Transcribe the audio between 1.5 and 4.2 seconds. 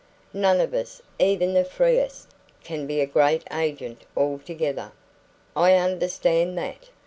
the freest, can be a free agent